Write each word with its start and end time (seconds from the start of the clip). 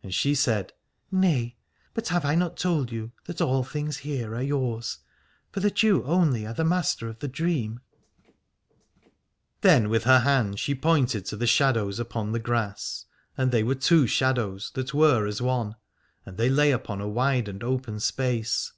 And 0.00 0.14
she 0.14 0.36
said: 0.36 0.72
Nay, 1.10 1.56
but 1.92 2.06
have 2.06 2.24
I 2.24 2.36
not 2.36 2.56
told 2.56 2.92
you, 2.92 3.10
that 3.24 3.40
all 3.40 3.64
things 3.64 3.96
here 3.96 4.32
are 4.32 4.40
yours, 4.42 4.98
for 5.50 5.58
that 5.58 5.82
you 5.82 6.04
only 6.04 6.46
are 6.46 6.54
the 6.54 6.64
master 6.64 7.08
of 7.08 7.18
the 7.18 7.26
dream? 7.26 7.80
Then 9.62 9.88
with 9.88 10.04
her 10.04 10.20
hand 10.20 10.60
she 10.60 10.76
pointed 10.76 11.24
to 11.24 11.36
the 11.36 11.48
shadows 11.48 11.98
upon 11.98 12.30
the 12.30 12.38
grass, 12.38 13.06
and 13.36 13.50
they 13.50 13.64
were 13.64 13.74
two 13.74 14.06
shadows 14.06 14.70
that 14.76 14.94
were 14.94 15.26
as 15.26 15.42
one, 15.42 15.74
and 16.24 16.36
they 16.36 16.48
lay 16.48 16.70
upon 16.70 17.00
a 17.00 17.08
wide 17.08 17.48
and 17.48 17.64
open 17.64 17.98
space. 17.98 18.74